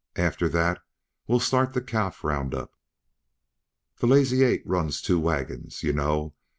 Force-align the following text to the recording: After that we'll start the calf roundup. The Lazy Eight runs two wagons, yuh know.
After 0.15 0.49
that 0.49 0.79
we'll 1.27 1.39
start 1.39 1.73
the 1.73 1.79
calf 1.83 2.23
roundup. 2.23 2.71
The 3.97 4.07
Lazy 4.07 4.41
Eight 4.43 4.63
runs 4.65 4.99
two 4.99 5.19
wagons, 5.19 5.83
yuh 5.83 5.93
know. 5.93 6.33